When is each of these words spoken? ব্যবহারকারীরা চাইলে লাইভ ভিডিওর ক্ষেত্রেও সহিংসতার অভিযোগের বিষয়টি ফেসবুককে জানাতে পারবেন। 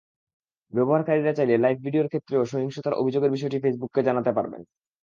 ব্যবহারকারীরা 0.73 1.33
চাইলে 1.37 1.55
লাইভ 1.57 1.77
ভিডিওর 1.85 2.07
ক্ষেত্রেও 2.07 2.43
সহিংসতার 2.45 2.99
অভিযোগের 3.01 3.33
বিষয়টি 3.35 3.57
ফেসবুককে 3.63 4.01
জানাতে 4.07 4.31
পারবেন। 4.37 4.61